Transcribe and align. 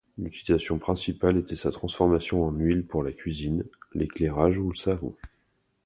L'utilisation 0.17 0.79
principale 0.79 1.37
était 1.37 1.55
sa 1.55 1.69
transformation 1.69 2.43
en 2.43 2.49
huile 2.53 2.87
pour 2.87 3.03
la 3.03 3.11
cuisine, 3.11 3.65
l'éclairage 3.93 4.57
ou 4.57 4.67
le 4.69 4.75
savon. 4.75 5.15